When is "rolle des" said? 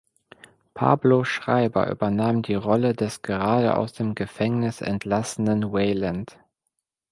2.55-3.21